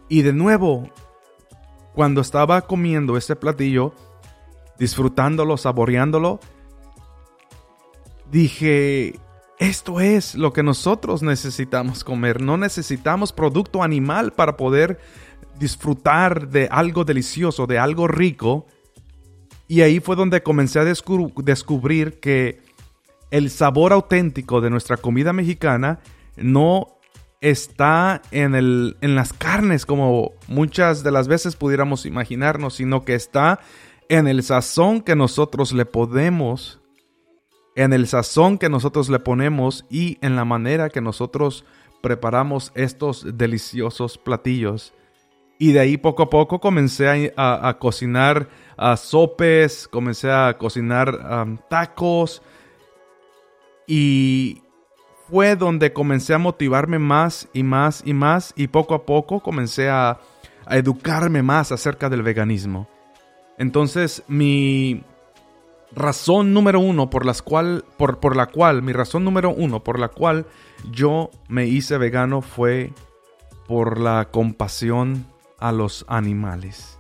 Y 0.09 0.23
de 0.23 0.33
nuevo, 0.33 0.91
cuando 1.95 2.21
estaba 2.21 2.63
comiendo 2.63 3.17
ese 3.17 3.37
platillo, 3.37 3.93
disfrutándolo, 4.79 5.57
saboreándolo, 5.57 6.41
dije, 8.31 9.19
esto 9.59 10.01
es 10.01 10.35
lo 10.35 10.53
que 10.53 10.63
nosotros 10.63 11.23
necesitamos 11.23 12.05
comer. 12.05 12.41
No 12.41 12.57
necesitamos 12.57 13.33
producto 13.33 13.83
animal 13.83 14.33
para 14.33 14.57
poder 14.57 15.01
disfrutar 15.59 16.49
de 16.49 16.69
algo 16.71 17.05
delicioso, 17.05 17.67
de 17.67 17.79
algo 17.79 18.07
rico. 18.07 18.67
Y 19.67 19.81
ahí 19.81 20.01
fue 20.01 20.17
donde 20.17 20.43
comencé 20.43 20.79
a 20.79 20.85
descubrir 20.85 22.21
que 22.21 22.61
el 23.31 23.51
sabor 23.51 23.93
auténtico 23.93 24.61
de 24.61 24.71
nuestra 24.71 24.97
comida 24.97 25.33
mexicana 25.33 25.99
no 26.37 26.99
está 27.41 28.23
en, 28.31 28.55
el, 28.55 28.97
en 29.01 29.15
las 29.15 29.33
carnes, 29.33 29.87
como 29.87 30.33
muchas 30.47 31.03
de 31.03 31.11
las 31.11 31.29
veces 31.29 31.57
pudiéramos 31.57 32.07
imaginarnos, 32.07 32.75
sino 32.75 33.05
que 33.05 33.15
está 33.15 33.61
en 34.09 34.27
el 34.27 34.43
sazón 34.43 35.03
que 35.03 35.15
nosotros 35.15 35.73
le 35.73 35.85
podemos, 35.85 36.81
en 37.79 37.93
el 37.93 38.09
sazón 38.09 38.59
que 38.59 38.69
nosotros 38.69 39.09
le 39.09 39.21
ponemos 39.21 39.85
y 39.89 40.19
en 40.21 40.35
la 40.35 40.45
manera 40.45 40.91
que 40.91 41.01
nosotros 41.01 41.65
preparamos 42.01 42.73
estos 42.75 43.39
deliciosos 43.39 44.19
platillos. 44.19 44.93
Y 45.61 45.71
de 45.71 45.79
ahí 45.79 45.97
poco 45.97 46.25
a 46.25 46.31
poco 46.31 46.59
comencé 46.59 47.33
a, 47.37 47.77
cocinar 47.79 48.49
a 48.77 48.97
sopes, 48.97 49.87
comencé 49.87 50.29
a 50.29 50.59
cocinar 50.59 51.57
tacos 51.69 52.43
y 53.87 54.61
fue 55.31 55.55
donde 55.55 55.93
comencé 55.93 56.35
a 56.35 56.39
motivarme 56.39 56.99
más 56.99 57.49
y 57.53 57.63
más 57.63 58.03
y 58.05 58.13
más 58.13 58.55
y 58.57 58.67
poco 58.67 58.95
a 58.95 59.07
poco 59.07 59.39
comencé 59.39 59.89
a, 59.89 60.19
educarme 60.69 61.45
más 61.45 61.71
acerca 61.71 62.11
del 62.11 62.23
veganismo. 62.23 62.89
Entonces 63.57 64.25
mi, 64.27 65.05
razón 65.93 66.53
número 66.53 66.81
uno 66.81 67.11
por, 67.11 67.25
las 67.25 67.43
cual, 67.43 67.85
por, 67.97 68.21
por 68.21 68.37
la 68.37 68.47
cual, 68.47 68.83
mi 68.83 68.93
razón 68.93 69.25
número 69.25 69.51
uno 69.51 69.83
por 69.83 69.99
la 69.99 70.09
cual 70.09 70.47
yo 70.91 71.31
me 71.49 71.67
hice 71.67 71.99
vegano 71.99 72.43
fue 72.43 72.93
por 73.67 73.99
la 73.99 74.29
compasión 74.31 75.27
a 75.59 75.73
los 75.73 76.05
animales. 76.09 76.99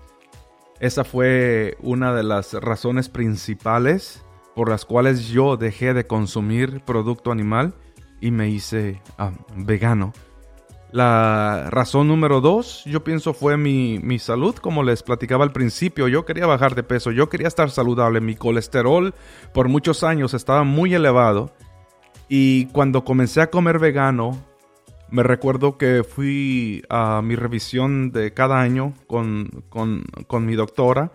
Esa 0.80 1.04
fue 1.04 1.76
una 1.80 2.14
de 2.14 2.22
las 2.22 2.54
razones 2.54 3.08
principales 3.08 4.24
por 4.54 4.68
las 4.68 4.84
cuales 4.84 5.28
yo 5.28 5.56
dejé 5.56 5.94
de 5.94 6.06
consumir 6.06 6.80
producto 6.80 7.32
animal 7.32 7.74
y 8.20 8.30
me 8.30 8.48
hice 8.48 9.00
ah, 9.16 9.32
vegano. 9.56 10.12
La 10.90 11.68
razón 11.70 12.08
número 12.08 12.40
dos, 12.40 12.82
yo 12.86 13.04
pienso, 13.04 13.34
fue 13.34 13.58
mi, 13.58 13.98
mi, 13.98 14.18
salud. 14.18 14.54
Como 14.54 14.82
les 14.82 15.02
platicaba 15.02 15.44
al 15.44 15.52
principio, 15.52 16.08
yo 16.08 16.24
quería 16.24 16.46
bajar 16.46 16.74
de 16.74 16.82
peso, 16.82 17.10
yo 17.10 17.28
quería 17.28 17.48
estar 17.48 17.70
saludable. 17.70 18.20
Mi 18.20 18.36
colesterol 18.36 19.14
por 19.52 19.68
muchos 19.68 20.02
años 20.02 20.32
estaba 20.32 20.64
muy 20.64 20.94
elevado. 20.94 21.52
Y 22.28 22.66
cuando 22.66 23.04
comencé 23.04 23.42
a 23.42 23.50
comer 23.50 23.78
vegano, 23.78 24.42
me 25.10 25.22
recuerdo 25.22 25.76
que 25.76 26.04
fui 26.04 26.82
a 26.88 27.20
mi 27.22 27.36
revisión 27.36 28.10
de 28.10 28.32
cada 28.32 28.60
año 28.60 28.94
con, 29.06 29.64
con, 29.68 30.04
con 30.26 30.46
mi 30.46 30.54
doctora 30.54 31.12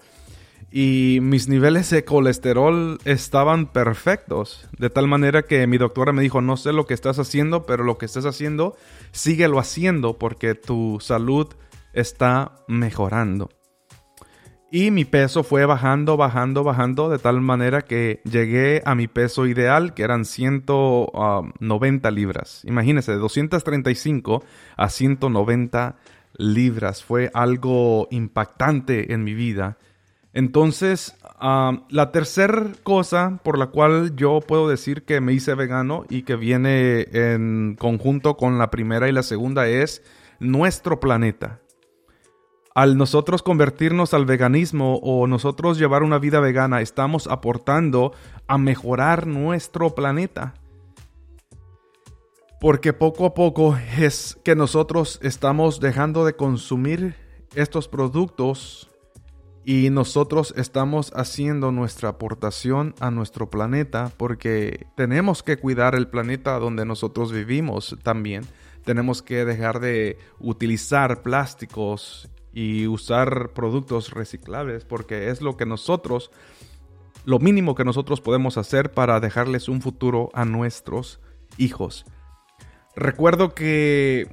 y 0.76 1.20
mis 1.22 1.48
niveles 1.48 1.92
de 1.92 2.04
colesterol 2.04 2.98
estaban 3.06 3.68
perfectos, 3.68 4.68
de 4.80 4.90
tal 4.90 5.08
manera 5.08 5.44
que 5.44 5.68
mi 5.68 5.78
doctora 5.78 6.14
me 6.14 6.24
dijo, 6.24 6.42
no 6.42 6.58
sé 6.58 6.74
lo 6.74 6.88
que 6.88 6.96
estás 6.96 7.20
haciendo, 7.20 7.68
pero 7.68 7.84
lo 7.84 8.00
que 8.00 8.08
estás 8.08 8.26
haciendo, 8.26 8.76
síguelo 9.12 9.60
haciendo 9.60 10.18
porque 10.18 10.56
tu 10.56 10.98
salud 11.00 11.48
está 11.94 12.54
mejorando. 12.68 13.52
Y 14.72 14.90
mi 14.90 15.06
peso 15.06 15.44
fue 15.44 15.68
bajando, 15.68 16.18
bajando, 16.18 16.64
bajando, 16.64 17.08
de 17.10 17.20
tal 17.20 17.40
manera 17.40 17.84
que 17.84 18.22
llegué 18.24 18.82
a 18.84 18.96
mi 18.96 19.08
peso 19.08 19.46
ideal, 19.46 19.94
que 19.94 20.02
eran 20.02 20.26
190 20.26 22.10
libras. 22.10 22.64
Imagínense, 22.66 23.12
de 23.12 23.20
235 23.20 24.44
a 24.76 24.90
190 24.90 25.98
libras. 26.36 27.04
Fue 27.04 27.30
algo 27.36 28.08
impactante 28.10 29.14
en 29.14 29.24
mi 29.24 29.36
vida 29.36 29.78
entonces, 30.34 31.16
la 31.40 32.12
tercera 32.12 32.72
cosa 32.82 33.40
por 33.44 33.60
la 33.60 33.68
cual 33.68 34.16
yo 34.16 34.40
puedo 34.42 34.68
decir 34.68 35.04
que 35.04 35.22
me 35.22 35.34
hice 35.34 35.54
vegano 35.54 36.06
y 36.10 36.24
que 36.24 36.36
viene 36.36 37.08
en 37.12 37.76
conjunto 37.78 38.36
con 38.36 38.58
la 38.58 38.72
primera 38.72 39.08
y 39.08 39.12
la 39.12 39.22
segunda 39.22 39.68
es 39.68 40.02
nuestro 40.40 41.00
planeta. 41.00 41.60
Al 42.74 42.98
nosotros 42.98 43.44
convertirnos 43.44 44.16
al 44.16 44.26
veganismo 44.26 44.96
o 45.04 45.28
nosotros 45.28 45.78
llevar 45.78 46.02
una 46.02 46.18
vida 46.18 46.40
vegana, 46.40 46.82
estamos 46.82 47.28
aportando 47.28 48.14
a 48.48 48.58
mejorar 48.58 49.28
nuestro 49.28 49.94
planeta. 49.94 50.56
Porque 52.60 52.94
poco 52.94 53.28
a 53.28 53.36
poco 53.36 53.78
es 54.00 54.40
que 54.44 54.56
nosotros 54.56 55.20
estamos 55.22 55.80
dejando 55.80 56.26
de 56.26 56.36
consumir 56.36 57.16
estos 57.54 57.88
productos 57.88 58.90
y 59.66 59.90
nosotros 59.90 60.54
estamos 60.58 61.14
haciendo 61.16 61.72
nuestra 61.72 62.10
aportación 62.10 62.96
a 63.00 63.12
nuestro 63.12 63.50
planeta 63.50 64.12
porque 64.18 64.88
tenemos 64.96 65.42
que 65.42 65.58
cuidar 65.58 65.96
el 65.96 66.08
planeta 66.08 66.60
donde 66.60 66.86
nosotros 66.86 67.32
vivimos 67.32 67.98
también. 68.04 68.44
Tenemos 68.84 69.22
que 69.22 69.46
dejar 69.46 69.80
de 69.80 70.18
utilizar 70.40 71.22
plásticos 71.22 72.30
y 72.52 72.88
usar 72.88 73.52
productos 73.54 74.12
reciclables 74.12 74.84
porque 74.84 75.30
es 75.30 75.42
lo 75.42 75.56
que 75.56 75.66
nosotros, 75.66 76.32
lo 77.24 77.40
mínimo 77.40 77.74
que 77.74 77.86
nosotros 77.86 78.20
podemos 78.20 78.58
hacer 78.58 78.92
para 78.92 79.22
dejarles 79.22 79.70
un 79.70 79.82
futuro 79.82 80.30
a 80.34 80.44
nuestros 80.44 81.22
hijos. 81.58 82.06
Recuerdo 82.98 83.56
que 83.56 84.28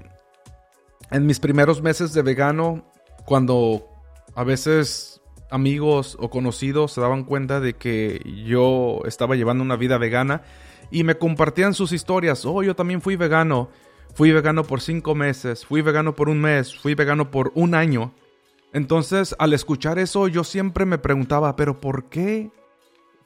en 1.12 1.26
mis 1.26 1.38
primeros 1.38 1.82
meses 1.82 2.12
de 2.12 2.22
vegano, 2.22 2.84
cuando 3.26 3.86
a 4.34 4.44
veces 4.44 5.19
amigos 5.50 6.16
o 6.20 6.30
conocidos 6.30 6.92
se 6.92 7.00
daban 7.00 7.24
cuenta 7.24 7.60
de 7.60 7.74
que 7.74 8.22
yo 8.46 9.00
estaba 9.06 9.36
llevando 9.36 9.64
una 9.64 9.76
vida 9.76 9.98
vegana 9.98 10.42
y 10.90 11.04
me 11.04 11.16
compartían 11.16 11.74
sus 11.74 11.92
historias. 11.92 12.44
Oh, 12.44 12.62
yo 12.62 12.74
también 12.74 13.00
fui 13.00 13.16
vegano. 13.16 13.68
Fui 14.14 14.32
vegano 14.32 14.64
por 14.64 14.80
cinco 14.80 15.14
meses, 15.14 15.64
fui 15.64 15.82
vegano 15.82 16.16
por 16.16 16.28
un 16.28 16.40
mes, 16.40 16.76
fui 16.76 16.94
vegano 16.94 17.30
por 17.30 17.52
un 17.54 17.74
año. 17.74 18.12
Entonces, 18.72 19.34
al 19.38 19.52
escuchar 19.52 19.98
eso, 19.98 20.28
yo 20.28 20.44
siempre 20.44 20.84
me 20.84 20.98
preguntaba, 20.98 21.56
pero 21.56 21.80
¿por 21.80 22.04
qué 22.04 22.50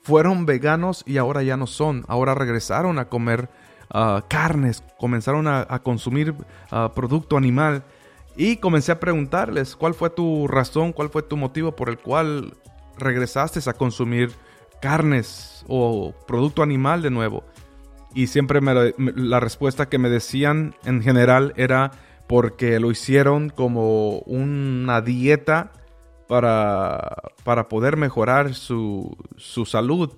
fueron 0.03 0.47
veganos 0.47 1.03
y 1.07 1.17
ahora 1.17 1.43
ya 1.43 1.57
no 1.57 1.67
son? 1.67 2.05
Ahora 2.09 2.35
regresaron 2.35 2.99
a 2.99 3.09
comer 3.09 3.49
ah, 3.91 4.25
carnes, 4.29 4.83
comenzaron 4.99 5.47
a, 5.49 5.67
consumir 5.83 6.35
ah, 6.71 6.93
producto 6.95 7.37
animal. 7.37 7.85
Y 8.37 8.57
comencé 8.57 8.93
a 8.93 9.01
preguntarles 9.01 9.77
cuál 9.77 9.95
fue 9.95 10.11
tu 10.11 10.49
razón, 10.49 10.93
cuál 10.93 11.11
fue 11.11 11.23
tu 11.23 11.37
motivo 11.37 11.77
por 11.77 11.89
el 11.89 11.99
cual 11.99 12.55
regresaste 12.99 13.61
a 13.69 13.75
consumir 13.75 14.33
carnes 14.81 15.65
o 15.69 16.15
producto 16.27 16.63
animal 16.63 17.03
de 17.03 17.11
nuevo. 17.11 17.45
Y 18.15 18.29
siempre 18.29 18.61
la 18.61 19.41
respuesta 19.41 19.89
que 19.89 19.99
me 19.99 20.09
decían 20.09 20.75
en 20.85 21.03
general 21.03 21.53
era 21.57 21.93
porque 22.27 22.81
lo 22.81 22.91
hicieron 22.91 23.51
como 23.51 24.19
una 24.21 25.01
dieta 25.01 25.73
para, 26.29 27.17
para 27.45 27.69
poder 27.69 27.97
mejorar 27.97 28.55
su, 28.55 29.17
su 29.37 29.67
salud. 29.67 30.13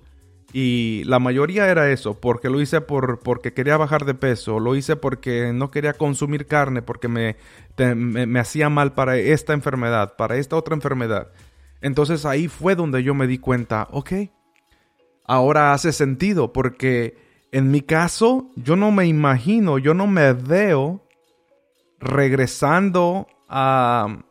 Y 0.53 1.03
la 1.05 1.19
mayoría 1.19 1.67
era 1.67 1.91
eso, 1.91 2.19
porque 2.19 2.49
lo 2.49 2.61
hice 2.61 2.79
por, 2.79 3.19
porque 3.19 3.53
quería 3.53 3.75
bajar 3.75 4.05
de 4.05 4.13
peso, 4.13 4.59
lo 4.59 4.75
hice 4.75 4.95
porque 4.95 5.51
no 5.53 5.71
quería 5.71 5.93
consumir 5.93 6.47
carne, 6.47 6.81
porque 6.81 7.09
me, 7.09 7.35
me, 7.77 8.39
hacía 8.39 8.69
mal 8.69 8.93
para 8.93 9.17
esta 9.17 9.53
enfermedad, 9.53 10.15
para 10.15 10.37
esta 10.37 10.55
otra 10.55 10.73
enfermedad. 10.73 11.31
Entonces 11.81 12.25
ahí 12.25 12.47
fue 12.47 12.75
donde 12.75 13.03
yo 13.03 13.13
me 13.13 13.27
di 13.27 13.39
cuenta, 13.39 13.87
ok, 13.91 14.13
ahora 15.25 15.73
hace 15.73 15.91
sentido, 15.91 16.53
porque 16.53 17.17
en 17.51 17.69
mi 17.69 17.81
caso 17.81 18.49
yo 18.55 18.77
no 18.77 18.91
me 18.91 19.05
imagino, 19.05 19.77
yo 19.79 19.93
no 19.93 20.07
me 20.07 20.31
veo 20.31 21.03
regresando 21.99 23.27
a, 23.49 24.23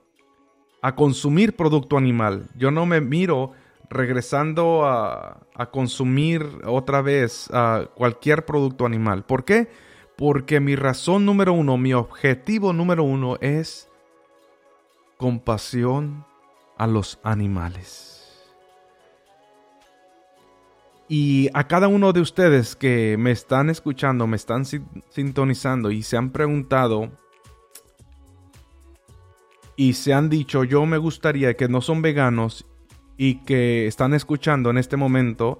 a 0.80 0.94
consumir 0.94 1.56
producto 1.56 1.98
animal. 1.98 2.48
Yo 2.56 2.70
no 2.70 2.86
me 2.86 3.00
miro 3.00 3.52
regresando 3.90 4.84
a, 4.86 5.42
consumir 5.72 6.46
otra 6.64 7.00
vez 7.00 7.48
cualquier 7.94 8.44
producto 8.44 8.84
animal. 8.84 9.24
¿Por 9.24 9.44
qué? 9.44 9.68
Porque 10.16 10.60
mi 10.60 10.76
razón 10.76 11.24
número 11.24 11.52
uno, 11.52 11.76
mi 11.76 11.94
objetivo 11.94 12.72
número 12.72 13.04
uno 13.04 13.36
es 13.40 13.88
compasión 15.16 16.26
a 16.76 16.86
los 16.86 17.18
animales. 17.22 18.16
Y 21.08 21.48
a 21.54 21.68
cada 21.68 21.88
uno 21.88 22.12
de 22.12 22.20
ustedes 22.20 22.74
que 22.74 23.16
me 23.18 23.30
están 23.30 23.70
escuchando, 23.70 24.26
me 24.26 24.36
están 24.36 24.64
sintonizando 24.64 25.90
y 25.90 26.02
se 26.02 26.16
han 26.16 26.30
preguntado 26.30 27.12
y 29.76 29.92
se 29.92 30.14
han 30.14 30.28
dicho, 30.28 30.64
yo 30.64 30.84
me 30.86 30.98
gustaría 30.98 31.54
que 31.54 31.68
no 31.68 31.80
son 31.80 32.02
veganos 32.02 32.66
y 33.16 33.36
que 33.44 33.86
están 33.86 34.14
escuchando 34.14 34.70
en 34.70 34.78
este 34.78 34.96
momento 34.96 35.58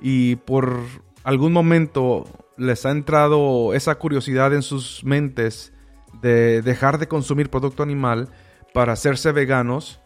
y 0.00 0.36
por 0.36 0.80
algún 1.24 1.52
momento 1.52 2.24
les 2.56 2.86
ha 2.86 2.90
entrado 2.90 3.74
esa 3.74 3.94
curiosidad 3.96 4.54
en 4.54 4.62
sus 4.62 5.04
mentes 5.04 5.72
de 6.20 6.62
dejar 6.62 6.98
de 6.98 7.08
consumir 7.08 7.50
producto 7.50 7.82
animal 7.82 8.28
para 8.72 8.92
hacerse 8.92 9.32
veganos, 9.32 10.00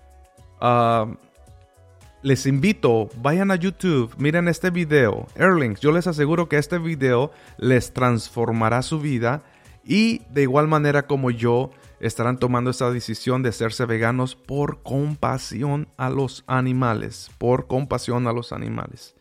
ah, 0.61 1.07
les 2.23 2.47
invito, 2.47 3.09
vayan 3.17 3.51
a 3.51 3.57
YouTube, 3.57 4.15
miren 4.19 4.49
este 4.49 4.71
video, 4.71 5.27
Erlings, 5.37 5.81
yo 5.81 5.91
les 5.93 6.07
aseguro 6.07 6.49
que 6.49 6.59
este 6.59 6.79
video 6.79 7.33
les 7.57 7.93
transformará 7.95 8.83
su 8.83 9.01
vida 9.01 9.43
y 9.85 10.23
de 10.31 10.43
igual 10.43 10.69
manera 10.69 11.07
como 11.07 11.31
yo 11.31 11.71
estarán 12.01 12.39
tomando 12.39 12.71
esta 12.71 12.91
decisión 12.91 13.43
de 13.43 13.51
hacerse 13.51 13.85
veganos 13.85 14.35
por 14.35 14.83
compasión 14.83 15.89
a 15.97 16.11
los 16.11 16.45
animales, 16.47 17.31
por 17.39 17.67
compasión 17.67 18.27
a 18.27 18.33
los 18.33 18.53
animales. 18.53 19.15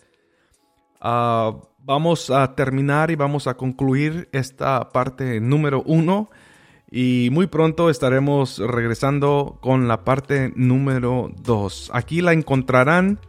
Ah, 1.02 1.56
vamos 1.80 2.30
a 2.30 2.56
terminar 2.56 3.12
y 3.12 3.16
vamos 3.16 3.48
a 3.48 3.56
concluir 3.56 4.30
esta 4.32 4.90
parte 4.90 5.40
número 5.40 5.84
uno 5.86 6.30
y 6.92 7.30
muy 7.32 7.48
pronto 7.48 7.90
estaremos 7.90 8.58
regresando 8.58 9.60
con 9.62 9.88
la 9.88 10.04
parte 10.04 10.52
número 10.56 11.32
dos. 11.42 11.92
Aquí 11.94 12.22
la 12.22 12.34
encontrarán 12.34 13.20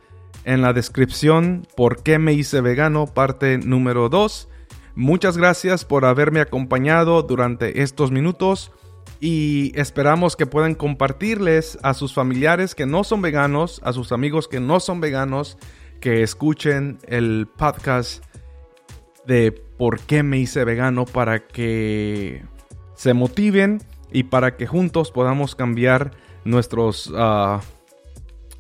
en 0.44 0.62
la 0.62 0.72
descripción 0.72 1.66
por 1.76 2.02
qué 2.02 2.18
me 2.18 2.32
hice 2.32 2.60
vegano, 2.60 3.06
parte 3.06 3.58
número 3.58 4.08
dos. 4.08 4.48
Muchas 4.94 5.36
gracias 5.36 5.84
por 5.84 6.04
haberme 6.04 6.40
acompañado 6.40 7.22
durante 7.22 7.82
estos 7.82 8.10
minutos 8.10 8.72
y 9.20 9.72
esperamos 9.78 10.34
que 10.34 10.46
puedan 10.46 10.74
compartirles 10.74 11.78
a 11.82 11.92
sus 11.92 12.14
familiares 12.14 12.74
que 12.74 12.86
no 12.86 13.04
son 13.04 13.20
veganos, 13.20 13.80
a 13.84 13.92
sus 13.92 14.12
amigos 14.12 14.48
que 14.48 14.60
no 14.60 14.80
son 14.80 15.00
veganos, 15.00 15.58
que 16.00 16.22
escuchen 16.22 16.98
el 17.06 17.46
podcast 17.46 18.24
de 19.26 19.52
por 19.52 20.00
qué 20.00 20.22
me 20.22 20.38
hice 20.38 20.64
vegano 20.64 21.04
para 21.04 21.46
que 21.46 22.42
se 22.94 23.12
motiven 23.12 23.82
y 24.10 24.24
para 24.24 24.56
que 24.56 24.66
juntos 24.66 25.10
podamos 25.10 25.54
cambiar 25.54 26.12
nuestros 26.44 27.12
ah, 27.14 27.60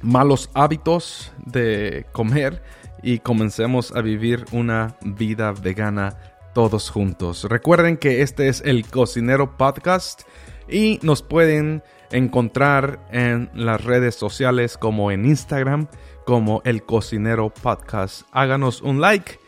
malos 0.02 0.50
hábitos 0.52 1.32
de 1.46 2.06
comer 2.12 2.62
y 3.02 3.20
comencemos 3.20 3.92
a 3.96 4.02
vivir 4.02 4.44
una 4.52 4.96
vida 5.02 5.52
vegana 5.52 6.18
todos 6.54 6.90
juntos. 6.90 7.44
Recuerden 7.44 7.96
que 7.96 8.22
este 8.22 8.48
es 8.48 8.62
el 8.64 8.86
Cocinero 8.86 9.56
Podcast 9.56 10.22
y 10.68 10.98
nos 11.02 11.22
pueden 11.22 11.82
encontrar 12.10 13.06
en 13.12 13.50
las 13.54 13.84
redes 13.84 14.14
sociales 14.14 14.76
como 14.76 15.10
en 15.10 15.24
Instagram 15.24 15.88
como 16.24 16.62
el 16.64 16.84
Cocinero 16.84 17.50
Podcast. 17.50 18.22
Háganos 18.32 18.82
un 18.82 19.00
like 19.00 19.38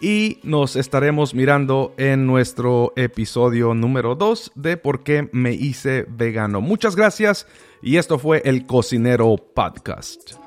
y 0.00 0.40
nos 0.42 0.74
estaremos 0.74 1.34
mirando 1.34 1.94
en 1.96 2.26
nuestro 2.26 2.92
episodio 2.96 3.74
número 3.74 4.16
2 4.16 4.52
de 4.56 4.76
por 4.76 5.04
qué 5.04 5.28
me 5.32 5.52
hice 5.52 6.04
vegano. 6.08 6.60
Muchas 6.60 6.96
gracias 6.96 7.46
y 7.82 7.96
esto 7.96 8.18
fue 8.18 8.42
el 8.44 8.66
Cocinero 8.66 9.36
Podcast. 9.36 10.41